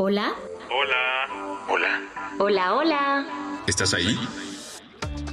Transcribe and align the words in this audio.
Hola. 0.00 0.32
Hola. 0.70 1.66
Hola. 1.68 2.00
Hola, 2.38 2.74
hola. 2.76 3.26
¿Estás 3.66 3.94
ahí? 3.94 4.16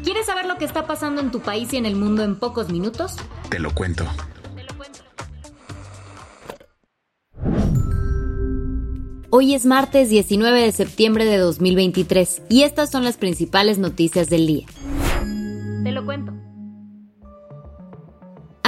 ¿Quieres 0.04 0.26
saber 0.26 0.48
lo 0.48 0.58
que 0.58 0.66
está 0.66 0.88
pasando 0.88 1.22
en 1.22 1.30
tu 1.30 1.40
país 1.40 1.72
y 1.72 1.78
en 1.78 1.86
el 1.86 1.96
mundo 1.96 2.24
en 2.24 2.40
pocos 2.40 2.72
minutos? 2.72 3.16
Te 3.52 3.60
lo 3.60 3.76
cuento. 3.76 4.08
Hoy 9.30 9.54
es 9.54 9.68
martes 9.68 10.10
19 10.10 10.60
de 10.60 10.72
septiembre 10.72 11.26
de 11.26 11.38
2023 11.38 12.42
y 12.50 12.64
estas 12.64 12.90
son 12.90 13.04
las 13.04 13.18
principales 13.18 13.78
noticias 13.78 14.32
del 14.32 14.48
día. 14.48 14.66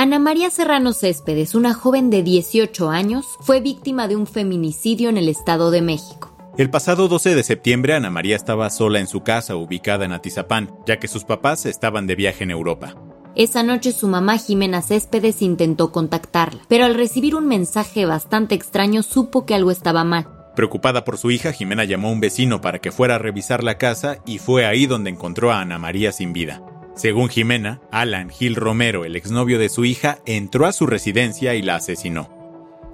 Ana 0.08 0.20
María 0.20 0.50
Serrano 0.50 0.94
Céspedes, 0.94 1.54
una 1.54 1.74
joven 1.74 2.10
de 2.10 2.24
18 2.24 2.90
años, 2.90 3.26
fue 3.42 3.60
víctima 3.60 4.08
de 4.08 4.16
un 4.16 4.26
feminicidio 4.26 5.10
en 5.10 5.18
el 5.18 5.28
Estado 5.28 5.70
de 5.70 5.82
México. 5.82 6.34
El 6.58 6.70
pasado 6.70 7.10
12 7.10 7.36
de 7.36 7.44
septiembre 7.44 7.94
Ana 7.94 8.10
María 8.10 8.38
estaba 8.38 8.70
sola 8.70 9.02
en 9.02 9.08
su 9.08 9.24
casa 9.24 9.58
ubicada 9.58 10.06
en 10.06 10.14
Atizapán, 10.14 10.72
ya 10.86 10.98
que 10.98 11.10
sus 11.10 11.26
papás 11.26 11.66
estaban 11.66 12.08
de 12.08 12.16
viaje 12.16 12.46
en 12.46 12.52
Europa. 12.52 12.96
Esa 13.36 13.64
noche 13.64 13.92
su 13.92 14.08
mamá 14.08 14.38
Jimena 14.38 14.82
Céspedes 14.82 15.42
intentó 15.42 15.92
contactarla, 15.92 16.62
pero 16.70 16.86
al 16.86 16.96
recibir 16.96 17.36
un 17.36 17.46
mensaje 17.46 18.06
bastante 18.06 18.56
extraño 18.56 19.04
supo 19.04 19.46
que 19.46 19.56
algo 19.56 19.72
estaba 19.72 20.06
mal. 20.06 20.30
Preocupada 20.56 21.04
por 21.04 21.18
su 21.18 21.32
hija, 21.32 21.52
Jimena 21.52 21.84
llamó 21.84 22.08
a 22.08 22.12
un 22.12 22.22
vecino 22.22 22.62
para 22.62 22.80
que 22.80 22.94
fuera 22.94 23.16
a 23.16 23.20
revisar 23.20 23.62
la 23.62 23.78
casa 23.78 24.20
y 24.26 24.38
fue 24.38 24.66
ahí 24.66 24.86
donde 24.86 25.10
encontró 25.10 25.52
a 25.52 25.60
Ana 25.60 25.78
María 25.80 26.14
sin 26.14 26.32
vida. 26.32 26.64
Según 26.98 27.30
Jimena, 27.30 27.80
Alan 27.92 28.32
Gil 28.32 28.56
Romero, 28.56 29.06
el 29.06 29.16
exnovio 29.16 29.60
de 29.60 29.70
su 29.70 29.86
hija, 29.86 30.18
entró 30.26 30.66
a 30.66 30.72
su 30.72 30.88
residencia 30.88 31.54
y 31.54 31.62
la 31.62 31.76
asesinó. 31.76 32.36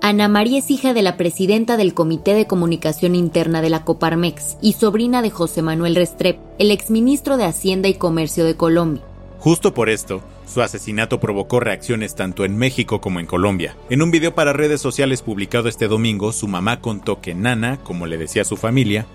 Ana 0.01 0.27
María 0.27 0.59
es 0.59 0.69
hija 0.69 0.93
de 0.93 1.01
la 1.01 1.15
presidenta 1.15 1.77
del 1.77 1.93
Comité 1.93 2.33
de 2.33 2.45
Comunicación 2.45 3.15
Interna 3.15 3.61
de 3.61 3.69
la 3.69 3.85
Coparmex 3.85 4.57
y 4.61 4.73
sobrina 4.73 5.21
de 5.21 5.29
José 5.29 5.61
Manuel 5.61 5.95
Restrep, 5.95 6.37
el 6.59 6.71
exministro 6.71 7.37
de 7.37 7.45
Hacienda 7.45 7.87
y 7.87 7.93
Comercio 7.93 8.43
de 8.43 8.57
Colombia. 8.57 9.01
Justo 9.39 9.73
por 9.73 9.87
esto, 9.87 10.21
su 10.45 10.61
asesinato 10.61 11.21
provocó 11.21 11.61
reacciones 11.61 12.13
tanto 12.15 12.43
en 12.43 12.57
México 12.57 12.99
como 12.99 13.21
en 13.21 13.25
Colombia. 13.25 13.77
En 13.89 14.01
un 14.01 14.11
video 14.11 14.35
para 14.35 14.51
redes 14.51 14.81
sociales 14.81 15.21
publicado 15.21 15.69
este 15.69 15.87
domingo, 15.87 16.33
su 16.33 16.49
mamá 16.49 16.81
contó 16.81 17.21
que 17.21 17.35
Nana, 17.35 17.77
como 17.77 18.05
le 18.05 18.17
decía 18.17 18.43
su 18.43 18.57
familia, 18.57 19.05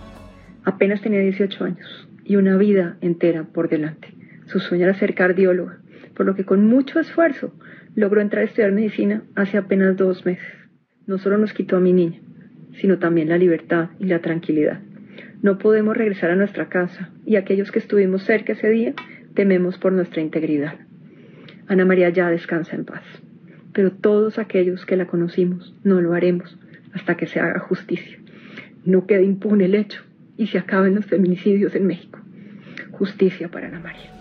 apenas 0.64 1.02
tenía 1.02 1.20
18 1.20 1.64
años 1.64 1.86
y 2.24 2.36
una 2.36 2.56
vida 2.56 2.96
entera 3.02 3.44
por 3.44 3.68
delante. 3.68 4.17
Su 4.48 4.60
sueño 4.60 4.84
era 4.84 4.94
ser 4.94 5.14
cardióloga, 5.14 5.78
por 6.14 6.24
lo 6.24 6.34
que 6.34 6.44
con 6.44 6.66
mucho 6.66 6.98
esfuerzo 6.98 7.54
logró 7.94 8.20
entrar 8.20 8.42
a 8.42 8.46
estudiar 8.46 8.72
medicina 8.72 9.22
hace 9.34 9.58
apenas 9.58 9.96
dos 9.96 10.24
meses. 10.24 10.48
No 11.06 11.18
solo 11.18 11.36
nos 11.36 11.52
quitó 11.52 11.76
a 11.76 11.80
mi 11.80 11.92
niña, 11.92 12.20
sino 12.72 12.98
también 12.98 13.28
la 13.28 13.36
libertad 13.36 13.90
y 13.98 14.06
la 14.06 14.20
tranquilidad. 14.20 14.80
No 15.42 15.58
podemos 15.58 15.96
regresar 15.96 16.30
a 16.30 16.36
nuestra 16.36 16.68
casa 16.68 17.10
y 17.26 17.36
aquellos 17.36 17.70
que 17.70 17.78
estuvimos 17.78 18.24
cerca 18.24 18.54
ese 18.54 18.70
día 18.70 18.94
tememos 19.34 19.78
por 19.78 19.92
nuestra 19.92 20.22
integridad. 20.22 20.76
Ana 21.66 21.84
María 21.84 22.08
ya 22.08 22.30
descansa 22.30 22.74
en 22.74 22.86
paz, 22.86 23.04
pero 23.74 23.92
todos 23.92 24.38
aquellos 24.38 24.86
que 24.86 24.96
la 24.96 25.06
conocimos 25.06 25.74
no 25.84 26.00
lo 26.00 26.14
haremos 26.14 26.58
hasta 26.94 27.16
que 27.16 27.26
se 27.26 27.38
haga 27.38 27.60
justicia. 27.60 28.18
No 28.86 29.06
quede 29.06 29.24
impune 29.24 29.66
el 29.66 29.74
hecho 29.74 30.02
y 30.38 30.46
se 30.46 30.58
acaben 30.58 30.94
los 30.94 31.04
feminicidios 31.04 31.74
en 31.74 31.86
México. 31.86 32.18
Justicia 32.92 33.48
para 33.50 33.68
Ana 33.68 33.80
María. 33.80 34.18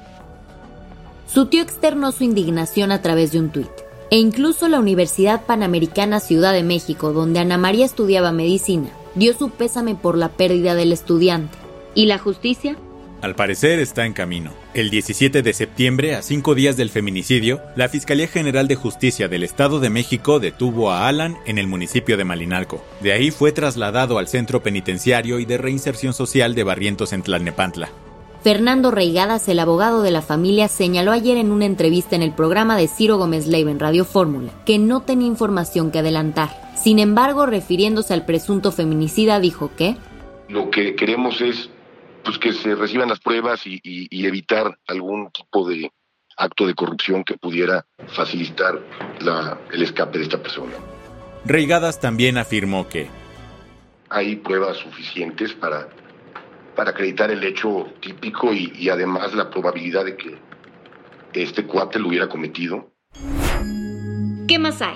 Su 1.28 1.48
tío 1.48 1.62
externó 1.62 2.12
su 2.12 2.24
indignación 2.24 2.92
a 2.92 3.02
través 3.02 3.32
de 3.32 3.40
un 3.40 3.50
tuit. 3.50 3.70
E 4.10 4.18
incluso 4.18 4.70
la 4.70 4.80
Universidad 4.80 5.46
Panamericana 5.46 6.22
Ciudad 6.22 6.54
de 6.54 6.64
México, 6.64 7.12
donde 7.12 7.40
Ana 7.40 7.58
María 7.58 7.86
estudiaba 7.86 8.32
medicina, 8.32 8.90
dio 9.16 9.38
su 9.38 9.50
pésame 9.50 9.96
por 9.96 10.18
la 10.18 10.30
pérdida 10.30 10.74
del 10.76 10.94
estudiante. 10.94 11.58
¿Y 11.94 12.06
la 12.06 12.18
justicia? 12.18 12.78
Al 13.22 13.36
parecer 13.36 13.80
está 13.80 14.06
en 14.06 14.14
camino. 14.14 14.54
El 14.74 14.90
17 14.90 15.42
de 15.42 15.54
septiembre, 15.54 16.16
a 16.16 16.22
cinco 16.22 16.56
días 16.56 16.78
del 16.78 16.92
feminicidio, 16.92 17.62
la 17.76 17.90
Fiscalía 17.90 18.28
General 18.28 18.68
de 18.68 18.76
Justicia 18.76 19.28
del 19.28 19.44
Estado 19.44 19.80
de 19.80 19.90
México 19.90 20.40
detuvo 20.40 20.92
a 20.92 21.08
Alan 21.08 21.36
en 21.46 21.58
el 21.58 21.68
municipio 21.68 22.16
de 22.16 22.24
Malinalco. 22.24 22.86
De 23.02 23.12
ahí 23.12 23.32
fue 23.32 23.52
trasladado 23.52 24.20
al 24.20 24.28
Centro 24.28 24.62
Penitenciario 24.62 25.40
y 25.40 25.46
de 25.46 25.58
Reinserción 25.58 26.14
Social 26.14 26.56
de 26.56 26.64
Barrientos 26.64 27.12
en 27.12 27.24
Tlalnepantla. 27.24 27.90
Fernando 28.42 28.92
Reigadas, 28.92 29.48
el 29.50 29.60
abogado 29.60 30.02
de 30.02 30.12
la 30.12 30.22
familia, 30.22 30.68
señaló 30.68 31.12
ayer 31.12 31.38
en 31.38 31.52
una 31.52 31.66
entrevista 31.66 32.16
en 32.16 32.22
el 32.22 32.34
programa 32.34 32.78
de 32.78 32.88
Ciro 32.88 33.18
Gómez 33.18 33.48
Leiva 33.48 33.72
en 33.72 33.80
Radio 33.80 34.06
Fórmula 34.06 34.52
que 34.66 34.78
no 34.78 35.02
tenía 35.02 35.28
información 35.28 35.92
que 35.92 36.00
adelantar. 36.00 36.50
Sin 36.76 37.00
embargo, 37.00 37.46
refiriéndose 37.46 38.14
al 38.14 38.26
presunto 38.26 38.72
feminicida, 38.72 39.40
dijo 39.40 39.72
que 39.76 39.98
lo 40.48 40.70
que 40.70 40.96
queremos 40.96 41.42
es 41.42 41.70
pues, 42.24 42.38
que 42.38 42.54
se 42.54 42.76
reciban 42.76 43.10
las 43.10 43.20
pruebas 43.20 43.66
y, 43.66 43.80
y, 43.84 44.08
y 44.10 44.26
evitar 44.26 44.78
algún 44.88 45.30
tipo 45.32 45.68
de 45.68 45.92
acto 46.38 46.68
de 46.68 46.76
corrupción 46.76 47.24
que 47.24 47.38
pudiera 47.38 47.86
facilitar 48.08 48.80
la, 49.22 49.60
el 49.74 49.82
escape 49.82 50.20
de 50.20 50.24
esta 50.24 50.42
persona. 50.42 50.74
Reigadas 51.44 52.00
también 52.00 52.38
afirmó 52.38 52.88
que 52.88 53.08
hay 54.10 54.36
pruebas 54.38 54.78
suficientes 54.78 55.54
para 55.54 55.90
para 56.78 56.92
acreditar 56.92 57.32
el 57.32 57.44
hecho 57.44 57.88
típico 58.00 58.54
y, 58.54 58.72
y, 58.78 58.90
además 58.90 59.34
la 59.34 59.50
probabilidad 59.50 60.06
de 60.06 60.16
que 60.16 60.38
este 61.34 61.66
cuate 61.66 62.00
lo 62.00 62.10
hubiera 62.10 62.30
cometido. 62.30 62.92
¿Qué 64.48 64.60
más 64.60 64.82
hay? 64.82 64.96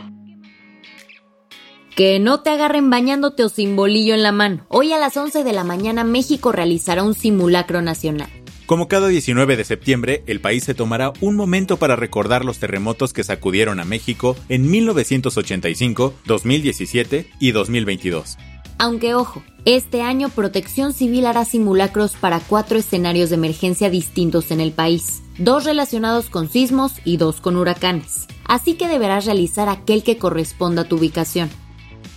Que 1.95 2.19
no 2.19 2.41
te 2.41 2.51
agarren 2.51 2.89
bañándote 2.89 3.43
o 3.43 3.49
sin 3.49 3.75
bolillo 3.75 4.13
en 4.13 4.23
la 4.23 4.31
mano. 4.31 4.65
Hoy 4.69 4.93
a 4.93 4.99
las 4.99 5.17
11 5.17 5.43
de 5.43 5.53
la 5.53 5.63
mañana 5.63 6.03
México 6.03 6.51
realizará 6.51 7.03
un 7.03 7.15
simulacro 7.15 7.81
nacional. 7.81 8.29
Como 8.67 8.87
cada 8.87 9.09
19 9.09 9.57
de 9.57 9.65
septiembre, 9.65 10.23
el 10.27 10.39
país 10.39 10.63
se 10.63 10.73
tomará 10.73 11.11
un 11.19 11.35
momento 11.35 11.77
para 11.77 11.97
recordar 11.97 12.45
los 12.45 12.59
terremotos 12.59 13.11
que 13.11 13.23
sacudieron 13.23 13.81
a 13.81 13.85
México 13.85 14.37
en 14.47 14.69
1985, 14.71 16.13
2017 16.25 17.27
y 17.39 17.51
2022. 17.51 18.37
Aunque 18.81 19.13
ojo, 19.13 19.43
este 19.63 20.01
año 20.01 20.29
Protección 20.29 20.91
Civil 20.91 21.27
hará 21.27 21.45
simulacros 21.45 22.13
para 22.13 22.39
cuatro 22.39 22.79
escenarios 22.79 23.29
de 23.29 23.35
emergencia 23.35 23.91
distintos 23.91 24.49
en 24.49 24.59
el 24.59 24.71
país, 24.71 25.21
dos 25.37 25.65
relacionados 25.65 26.31
con 26.31 26.49
sismos 26.49 26.93
y 27.05 27.17
dos 27.17 27.41
con 27.41 27.57
huracanes. 27.57 28.25
Así 28.43 28.73
que 28.73 28.87
deberás 28.87 29.25
realizar 29.25 29.69
aquel 29.69 30.01
que 30.01 30.17
corresponda 30.17 30.81
a 30.81 30.85
tu 30.85 30.95
ubicación. 30.95 31.51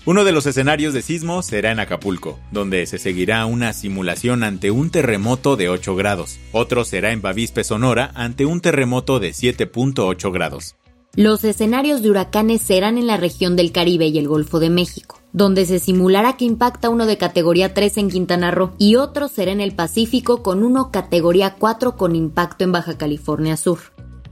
Uno 0.07 0.25
de 0.25 0.33
los 0.33 0.47
escenarios 0.47 0.95
de 0.95 1.03
sismo 1.03 1.43
será 1.43 1.71
en 1.71 1.81
Acapulco, 1.81 2.39
donde 2.51 2.87
se 2.87 2.97
seguirá 2.97 3.45
una 3.45 3.75
simulación 3.75 4.43
ante 4.43 4.71
un 4.71 4.89
terremoto 4.89 5.57
de 5.57 5.69
8 5.69 5.95
grados. 5.97 6.39
Otro 6.51 6.87
será 6.87 7.13
en 7.13 7.21
Bavispe, 7.21 7.63
Sonora, 7.63 8.11
ante 8.15 8.47
un 8.47 8.63
terremoto 8.63 9.21
de 9.21 9.33
7.8 9.33 10.33
grados. 10.33 10.77
Los 11.15 11.45
escenarios 11.45 12.01
de 12.01 12.09
huracanes 12.09 12.63
serán 12.63 12.97
en 12.97 13.07
la 13.07 13.19
región 13.19 13.55
del 13.55 13.71
Caribe 13.71 14.07
y 14.07 14.19
el 14.19 14.27
Golfo 14.27 14.59
de 14.61 14.71
México, 14.71 15.21
donde 15.35 15.67
se 15.67 15.81
simulará 15.81 16.39
que 16.39 16.47
impacta 16.47 16.89
uno 16.89 17.05
de 17.05 17.19
categoría 17.19 17.75
3 17.75 17.99
en 17.99 18.09
Quintana 18.09 18.53
Roo 18.53 18.73
y 18.79 18.95
otro 18.95 19.29
será 19.29 19.53
en 19.53 19.61
el 19.61 19.75
Pacífico 19.75 20.43
con 20.43 20.63
uno 20.63 20.91
categoría 20.91 21.57
4 21.59 21.97
con 21.97 22.17
impacto 22.17 22.65
en 22.65 22.73
Baja 22.73 22.97
California 22.97 23.59
Sur. 23.59 23.81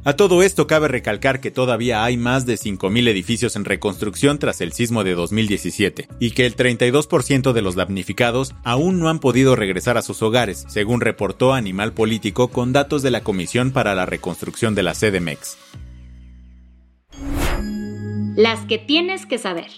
A 0.05 0.15
todo 0.15 0.43
esto 0.43 0.67
cabe 0.67 0.89
recalcar 0.89 1.41
que 1.41 1.53
todavía 1.53 2.03
hay 2.03 2.17
más 2.17 2.45
de 2.47 2.55
5.000 2.55 3.09
edificios 3.09 3.55
en 3.55 3.65
reconstrucción 3.65 4.39
tras 4.39 4.61
el 4.61 4.73
sismo 4.73 5.05
de 5.05 5.15
2017 5.15 6.09
y 6.19 6.33
que 6.33 6.47
el 6.47 6.57
32% 6.57 7.53
de 7.53 7.63
los 7.63 7.77
damnificados 7.77 8.55
aún 8.65 8.99
no 8.99 9.09
han 9.09 9.21
podido 9.21 9.55
regresar 9.55 9.97
a 9.99 10.03
sus 10.03 10.23
hogares, 10.23 10.65
según 10.69 11.01
reportó 11.01 11.53
Animal 11.53 11.93
Político 11.93 12.49
con 12.49 12.73
datos 12.73 13.03
de 13.03 13.13
la 13.13 13.23
Comisión 13.23 13.71
para 13.71 13.95
la 13.95 14.07
Reconstrucción 14.07 14.75
de 14.75 14.83
la 14.83 14.95
CDMEX. 14.95 15.57
Las 18.37 18.61
que 18.67 18.79
tienes 18.79 19.27
que 19.27 19.39
saber. 19.39 19.71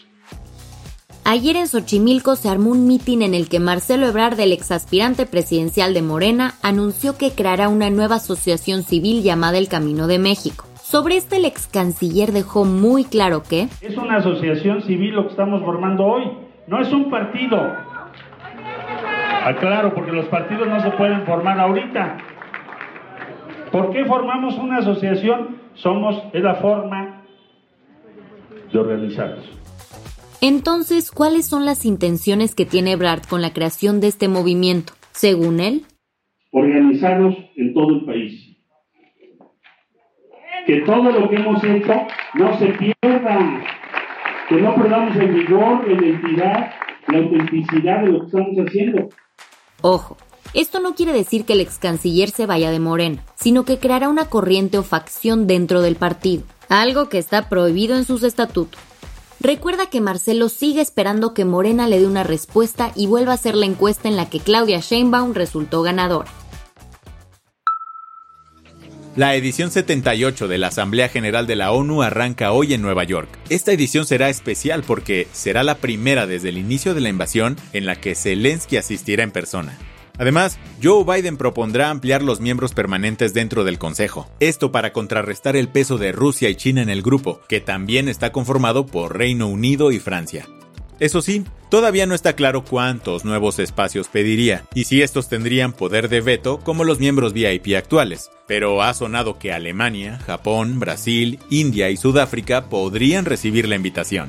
Ayer 1.26 1.56
en 1.56 1.68
Xochimilco 1.68 2.36
se 2.36 2.50
armó 2.50 2.70
un 2.70 2.86
mitin 2.86 3.22
en 3.22 3.32
el 3.32 3.48
que 3.48 3.58
Marcelo 3.58 4.06
Ebrard, 4.06 4.38
el 4.40 4.52
exaspirante 4.52 5.24
presidencial 5.24 5.94
de 5.94 6.02
Morena, 6.02 6.52
anunció 6.62 7.16
que 7.16 7.30
creará 7.30 7.70
una 7.70 7.88
nueva 7.88 8.16
asociación 8.16 8.82
civil 8.82 9.22
llamada 9.22 9.56
El 9.56 9.68
Camino 9.68 10.06
de 10.06 10.18
México. 10.18 10.66
Sobre 10.82 11.16
este 11.16 11.36
el 11.36 11.46
ex 11.46 11.66
canciller 11.66 12.30
dejó 12.30 12.66
muy 12.66 13.04
claro 13.04 13.42
que 13.42 13.68
es 13.80 13.96
una 13.96 14.18
asociación 14.18 14.82
civil 14.82 15.14
lo 15.14 15.22
que 15.24 15.30
estamos 15.30 15.62
formando 15.62 16.04
hoy, 16.04 16.24
no 16.66 16.82
es 16.82 16.92
un 16.92 17.08
partido. 17.10 17.72
Aclaro, 19.46 19.94
porque 19.94 20.12
los 20.12 20.26
partidos 20.26 20.68
no 20.68 20.78
se 20.82 20.90
pueden 20.90 21.24
formar 21.24 21.58
ahorita. 21.58 22.18
¿Por 23.72 23.92
qué 23.92 24.04
formamos 24.04 24.58
una 24.58 24.78
asociación? 24.78 25.56
Somos, 25.72 26.22
es 26.34 26.42
la 26.42 26.56
forma 26.56 27.22
de 28.70 28.78
organizarnos. 28.78 29.63
Entonces, 30.40 31.10
¿cuáles 31.10 31.46
son 31.46 31.64
las 31.64 31.84
intenciones 31.84 32.54
que 32.54 32.66
tiene 32.66 32.96
Brad 32.96 33.22
con 33.28 33.42
la 33.42 33.52
creación 33.52 34.00
de 34.00 34.08
este 34.08 34.28
movimiento? 34.28 34.92
Según 35.12 35.60
él, 35.60 35.86
organizarnos 36.54 37.34
en 37.56 37.74
todo 37.74 37.90
el 37.90 38.04
país. 38.04 38.56
Que 40.66 40.80
todo 40.82 41.10
lo 41.10 41.28
que 41.28 41.36
hemos 41.36 41.62
hecho 41.62 41.92
no 42.34 42.58
se 42.58 42.66
pierda, 42.66 43.64
que 44.48 44.56
no 44.56 44.74
perdamos 44.76 45.16
el 45.16 45.34
vigor, 45.34 45.86
la 45.86 45.94
identidad, 45.94 46.72
la 47.08 47.18
autenticidad 47.18 48.02
de 48.02 48.12
lo 48.12 48.20
que 48.20 48.26
estamos 48.26 48.56
haciendo. 48.66 49.08
Ojo, 49.82 50.16
esto 50.54 50.80
no 50.80 50.94
quiere 50.94 51.12
decir 51.12 51.44
que 51.44 51.54
el 51.54 51.60
ex 51.60 51.78
canciller 51.78 52.30
se 52.30 52.46
vaya 52.46 52.70
de 52.70 52.78
Morena, 52.78 53.22
sino 53.34 53.64
que 53.64 53.78
creará 53.78 54.08
una 54.08 54.26
corriente 54.26 54.78
o 54.78 54.82
facción 54.84 55.46
dentro 55.46 55.82
del 55.82 55.96
partido, 55.96 56.44
algo 56.68 57.08
que 57.08 57.18
está 57.18 57.48
prohibido 57.48 57.96
en 57.96 58.04
sus 58.04 58.22
estatutos. 58.22 58.80
Recuerda 59.44 59.90
que 59.90 60.00
Marcelo 60.00 60.48
sigue 60.48 60.80
esperando 60.80 61.34
que 61.34 61.44
Morena 61.44 61.86
le 61.86 62.00
dé 62.00 62.06
una 62.06 62.22
respuesta 62.22 62.92
y 62.96 63.06
vuelva 63.06 63.32
a 63.32 63.34
hacer 63.34 63.54
la 63.54 63.66
encuesta 63.66 64.08
en 64.08 64.16
la 64.16 64.30
que 64.30 64.40
Claudia 64.40 64.80
Sheinbaum 64.80 65.34
resultó 65.34 65.82
ganadora. 65.82 66.30
La 69.16 69.34
edición 69.34 69.70
78 69.70 70.48
de 70.48 70.56
la 70.56 70.68
Asamblea 70.68 71.10
General 71.10 71.46
de 71.46 71.56
la 71.56 71.72
ONU 71.72 72.02
arranca 72.02 72.52
hoy 72.52 72.72
en 72.72 72.80
Nueva 72.80 73.04
York. 73.04 73.28
Esta 73.50 73.72
edición 73.72 74.06
será 74.06 74.30
especial 74.30 74.82
porque 74.82 75.28
será 75.32 75.62
la 75.62 75.74
primera 75.74 76.26
desde 76.26 76.48
el 76.48 76.56
inicio 76.56 76.94
de 76.94 77.02
la 77.02 77.10
invasión 77.10 77.58
en 77.74 77.84
la 77.84 77.96
que 77.96 78.14
Zelensky 78.14 78.78
asistirá 78.78 79.24
en 79.24 79.30
persona. 79.30 79.76
Además, 80.18 80.58
Joe 80.82 81.04
Biden 81.04 81.36
propondrá 81.36 81.90
ampliar 81.90 82.22
los 82.22 82.40
miembros 82.40 82.72
permanentes 82.72 83.34
dentro 83.34 83.64
del 83.64 83.78
Consejo. 83.78 84.28
Esto 84.40 84.70
para 84.70 84.92
contrarrestar 84.92 85.56
el 85.56 85.68
peso 85.68 85.98
de 85.98 86.12
Rusia 86.12 86.48
y 86.48 86.54
China 86.54 86.82
en 86.82 86.90
el 86.90 87.02
grupo, 87.02 87.40
que 87.48 87.60
también 87.60 88.08
está 88.08 88.30
conformado 88.30 88.86
por 88.86 89.16
Reino 89.16 89.48
Unido 89.48 89.90
y 89.90 89.98
Francia. 89.98 90.46
Eso 91.00 91.22
sí, 91.22 91.44
todavía 91.70 92.06
no 92.06 92.14
está 92.14 92.36
claro 92.36 92.64
cuántos 92.64 93.24
nuevos 93.24 93.58
espacios 93.58 94.06
pediría 94.06 94.64
y 94.74 94.84
si 94.84 95.02
estos 95.02 95.28
tendrían 95.28 95.72
poder 95.72 96.08
de 96.08 96.20
veto 96.20 96.60
como 96.60 96.84
los 96.84 97.00
miembros 97.00 97.32
VIP 97.32 97.76
actuales, 97.76 98.30
pero 98.46 98.80
ha 98.80 98.94
sonado 98.94 99.38
que 99.40 99.52
Alemania, 99.52 100.20
Japón, 100.24 100.78
Brasil, 100.78 101.40
India 101.50 101.90
y 101.90 101.96
Sudáfrica 101.96 102.68
podrían 102.68 103.24
recibir 103.24 103.66
la 103.66 103.74
invitación. 103.74 104.28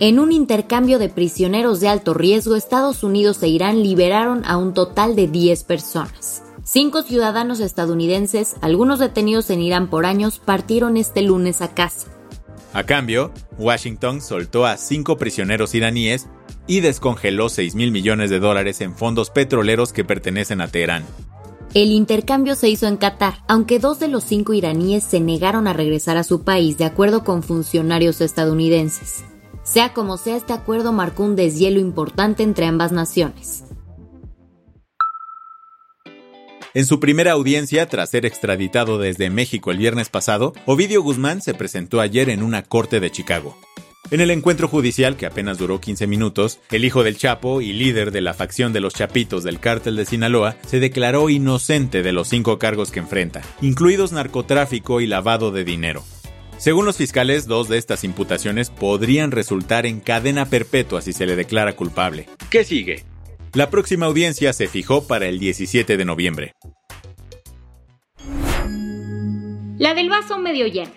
En 0.00 0.20
un 0.20 0.30
intercambio 0.30 1.00
de 1.00 1.08
prisioneros 1.08 1.80
de 1.80 1.88
alto 1.88 2.14
riesgo, 2.14 2.54
Estados 2.54 3.02
Unidos 3.02 3.42
e 3.42 3.48
Irán 3.48 3.82
liberaron 3.82 4.44
a 4.44 4.56
un 4.56 4.72
total 4.72 5.16
de 5.16 5.26
10 5.26 5.64
personas. 5.64 6.44
Cinco 6.62 7.02
ciudadanos 7.02 7.58
estadounidenses, 7.58 8.54
algunos 8.60 9.00
detenidos 9.00 9.50
en 9.50 9.60
Irán 9.60 9.90
por 9.90 10.06
años, 10.06 10.38
partieron 10.38 10.96
este 10.96 11.22
lunes 11.22 11.62
a 11.62 11.74
casa. 11.74 12.06
A 12.72 12.84
cambio, 12.84 13.32
Washington 13.58 14.20
soltó 14.20 14.66
a 14.66 14.76
cinco 14.76 15.16
prisioneros 15.16 15.74
iraníes 15.74 16.28
y 16.68 16.78
descongeló 16.78 17.48
6 17.48 17.74
mil 17.74 17.90
millones 17.90 18.30
de 18.30 18.38
dólares 18.38 18.80
en 18.80 18.94
fondos 18.94 19.30
petroleros 19.30 19.92
que 19.92 20.04
pertenecen 20.04 20.60
a 20.60 20.68
Teherán. 20.68 21.04
El 21.74 21.90
intercambio 21.90 22.54
se 22.54 22.68
hizo 22.68 22.86
en 22.86 22.98
Qatar, 22.98 23.38
aunque 23.48 23.80
dos 23.80 23.98
de 23.98 24.06
los 24.06 24.22
cinco 24.22 24.52
iraníes 24.52 25.02
se 25.02 25.18
negaron 25.18 25.66
a 25.66 25.72
regresar 25.72 26.16
a 26.18 26.24
su 26.24 26.44
país 26.44 26.78
de 26.78 26.84
acuerdo 26.84 27.24
con 27.24 27.42
funcionarios 27.42 28.20
estadounidenses. 28.20 29.24
Sea 29.70 29.92
como 29.92 30.16
sea, 30.16 30.36
este 30.36 30.54
acuerdo 30.54 30.94
marcó 30.94 31.24
un 31.24 31.36
deshielo 31.36 31.78
importante 31.78 32.42
entre 32.42 32.64
ambas 32.64 32.90
naciones. 32.90 33.64
En 36.72 36.86
su 36.86 37.00
primera 37.00 37.32
audiencia, 37.32 37.86
tras 37.86 38.08
ser 38.08 38.24
extraditado 38.24 38.96
desde 38.98 39.28
México 39.28 39.70
el 39.70 39.76
viernes 39.76 40.08
pasado, 40.08 40.54
Ovidio 40.64 41.02
Guzmán 41.02 41.42
se 41.42 41.52
presentó 41.52 42.00
ayer 42.00 42.30
en 42.30 42.42
una 42.42 42.62
corte 42.62 42.98
de 42.98 43.10
Chicago. 43.10 43.58
En 44.10 44.22
el 44.22 44.30
encuentro 44.30 44.68
judicial, 44.68 45.16
que 45.16 45.26
apenas 45.26 45.58
duró 45.58 45.82
15 45.82 46.06
minutos, 46.06 46.60
el 46.70 46.86
hijo 46.86 47.04
del 47.04 47.18
Chapo 47.18 47.60
y 47.60 47.74
líder 47.74 48.10
de 48.10 48.22
la 48.22 48.32
facción 48.32 48.72
de 48.72 48.80
los 48.80 48.94
Chapitos 48.94 49.44
del 49.44 49.60
cártel 49.60 49.96
de 49.96 50.06
Sinaloa 50.06 50.56
se 50.66 50.80
declaró 50.80 51.28
inocente 51.28 52.02
de 52.02 52.12
los 52.12 52.28
cinco 52.28 52.58
cargos 52.58 52.90
que 52.90 53.00
enfrenta, 53.00 53.42
incluidos 53.60 54.12
narcotráfico 54.12 55.02
y 55.02 55.06
lavado 55.06 55.50
de 55.50 55.64
dinero. 55.64 56.04
Según 56.58 56.86
los 56.86 56.96
fiscales, 56.96 57.46
dos 57.46 57.68
de 57.68 57.78
estas 57.78 58.02
imputaciones 58.02 58.70
podrían 58.70 59.30
resultar 59.30 59.86
en 59.86 60.00
cadena 60.00 60.44
perpetua 60.44 61.00
si 61.00 61.12
se 61.12 61.24
le 61.24 61.36
declara 61.36 61.76
culpable. 61.76 62.28
¿Qué 62.50 62.64
sigue? 62.64 63.04
La 63.54 63.70
próxima 63.70 64.06
audiencia 64.06 64.52
se 64.52 64.66
fijó 64.66 65.06
para 65.06 65.26
el 65.26 65.38
17 65.38 65.96
de 65.96 66.04
noviembre. 66.04 66.52
La 69.78 69.94
del 69.94 70.10
vaso 70.10 70.38
medio 70.38 70.66
lleno. 70.66 70.90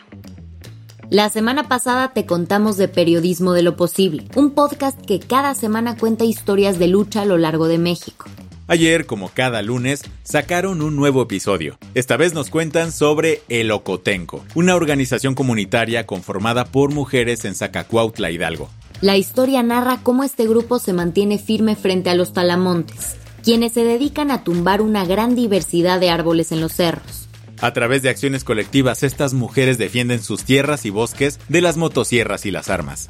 La 1.12 1.30
semana 1.30 1.68
pasada 1.68 2.12
te 2.14 2.26
contamos 2.26 2.78
de 2.78 2.88
Periodismo 2.88 3.54
de 3.54 3.62
lo 3.62 3.76
Posible, 3.76 4.26
un 4.36 4.52
podcast 4.52 5.00
que 5.00 5.20
cada 5.20 5.54
semana 5.54 5.96
cuenta 5.96 6.26
historias 6.26 6.80
de 6.80 6.88
lucha 6.88 7.22
a 7.22 7.26
lo 7.26 7.38
largo 7.38 7.68
de 7.68 7.78
México. 7.78 8.26
Ayer, 8.72 9.06
como 9.06 9.28
cada 9.28 9.62
lunes, 9.62 10.02
sacaron 10.24 10.82
un 10.82 10.96
nuevo 10.96 11.22
episodio. 11.24 11.78
Esta 11.94 12.16
vez 12.16 12.34
nos 12.34 12.50
cuentan 12.50 12.94
sobre 12.94 13.42
El 13.50 13.70
Ocotenco, 13.70 14.46
una 14.56 14.76
organización 14.76 15.36
comunitaria 15.36 16.08
conformada 16.08 16.64
por 16.64 16.94
mujeres 16.94 17.44
en 17.44 17.54
Zacacuautla, 17.54 18.32
Hidalgo. 18.32 18.70
La 19.02 19.18
historia 19.18 19.62
narra 19.62 20.00
cómo 20.02 20.24
este 20.24 20.48
grupo 20.48 20.80
se 20.80 20.94
mantiene 20.94 21.38
firme 21.38 21.76
frente 21.76 22.12
a 22.12 22.16
los 22.16 22.32
talamontes, 22.32 23.18
quienes 23.44 23.74
se 23.74 23.84
dedican 23.84 24.32
a 24.32 24.46
tumbar 24.46 24.82
una 24.82 25.04
gran 25.04 25.36
diversidad 25.36 26.00
de 26.00 26.10
árboles 26.10 26.54
en 26.54 26.62
los 26.62 26.72
cerros. 26.72 27.28
A 27.60 27.74
través 27.74 28.04
de 28.04 28.10
acciones 28.10 28.46
colectivas, 28.46 29.04
estas 29.04 29.34
mujeres 29.34 29.80
defienden 29.80 30.24
sus 30.24 30.46
tierras 30.46 30.86
y 30.86 30.92
bosques 30.92 31.42
de 31.50 31.60
las 31.60 31.76
motosierras 31.76 32.46
y 32.46 32.52
las 32.52 32.70
armas. 32.70 33.10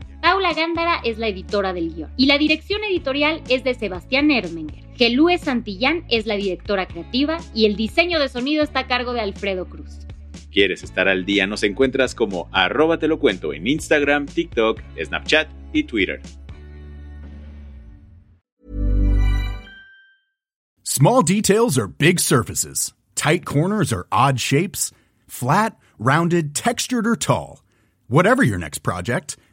Paula 0.41 0.55
Gándara 0.55 1.01
es 1.03 1.19
la 1.19 1.27
editora 1.27 1.71
del 1.71 1.93
guion 1.93 2.09
y 2.17 2.25
la 2.25 2.39
dirección 2.39 2.83
editorial 2.83 3.43
es 3.47 3.63
de 3.63 3.75
Sebastián 3.75 4.31
Ermenger. 4.31 4.83
Gelúe 4.95 5.37
Santillán 5.37 6.03
es 6.09 6.25
la 6.25 6.33
directora 6.35 6.87
creativa 6.87 7.37
y 7.53 7.67
el 7.67 7.75
diseño 7.75 8.19
de 8.19 8.27
sonido 8.27 8.63
está 8.63 8.79
a 8.79 8.87
cargo 8.87 9.13
de 9.13 9.19
Alfredo 9.19 9.69
Cruz. 9.69 9.99
¿Quieres 10.51 10.81
estar 10.81 11.07
al 11.07 11.25
día? 11.25 11.45
Nos 11.45 11.61
encuentras 11.61 12.15
como 12.15 12.49
arroba 12.51 12.97
te 12.97 13.07
lo 13.07 13.19
cuento 13.19 13.53
en 13.53 13.67
Instagram, 13.67 14.25
TikTok, 14.25 14.81
Snapchat 14.99 15.47
y 15.73 15.83
Twitter. 15.83 16.19
Small 20.81 21.21
details 21.21 21.77
are 21.77 21.87
big 21.87 22.19
surfaces. 22.19 22.95
Tight 23.13 23.45
corners 23.45 23.93
are 23.93 24.07
odd 24.11 24.39
shapes. 24.39 24.91
Flat, 25.27 25.77
rounded, 25.99 26.55
textured 26.55 27.05
or 27.05 27.15
tall. 27.15 27.59
Whatever 28.07 28.41
your 28.41 28.57
next 28.57 28.79
project, 28.79 29.37